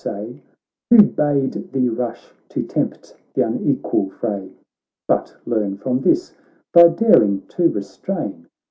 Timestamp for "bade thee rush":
1.03-2.31